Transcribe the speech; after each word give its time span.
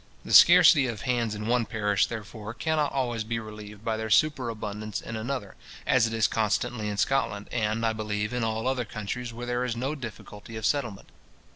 The 0.25 0.33
scarcity 0.33 0.87
of 0.87 1.01
hands 1.01 1.35
in 1.35 1.45
one 1.45 1.67
parish, 1.67 2.07
therefore, 2.07 2.55
cannot 2.55 2.91
always 2.91 3.23
be 3.23 3.37
relieved 3.37 3.85
by 3.85 3.97
their 3.97 4.09
superabundance 4.09 4.99
in 4.99 5.15
another, 5.15 5.53
as 5.85 6.07
it 6.07 6.13
is 6.13 6.25
constantly 6.27 6.89
in 6.89 6.97
Scotland, 6.97 7.47
and 7.51 7.85
I 7.85 7.93
believe, 7.93 8.33
in 8.33 8.43
all 8.43 8.67
other 8.67 8.83
countries 8.83 9.31
where 9.31 9.45
there 9.45 9.63
is 9.63 9.75
no 9.75 9.93
difficulty 9.93 10.55
of 10.57 10.65
settlement. 10.65 11.09